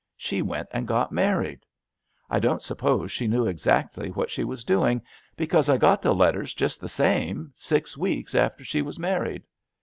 She 0.17 0.41
went 0.41 0.67
and 0.71 0.87
got 0.87 1.11
married. 1.11 1.59
I 2.27 2.39
don't 2.39 2.63
suppose 2.63 3.11
she 3.11 3.27
knew 3.27 3.47
ex 3.47 3.67
actly 3.67 4.09
what 4.09 4.31
she 4.31 4.43
was 4.43 4.63
doing, 4.63 5.03
because 5.37 5.69
I 5.69 5.77
got 5.77 6.01
the 6.01 6.15
letters 6.15 6.55
just 6.55 6.81
the 6.81 6.89
same 6.89 7.53
six 7.55 7.95
weeks 7.95 8.33
after 8.33 8.63
she 8.63 8.81
was 8.81 8.97
married! 8.97 9.43